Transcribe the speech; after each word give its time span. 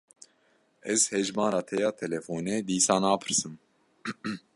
Ez 0.93 0.99
hejmara 1.13 1.59
te 1.67 1.77
ya 1.83 1.91
telefonê 2.01 2.55
dîsa 2.69 2.95
napirsim. 3.01 3.53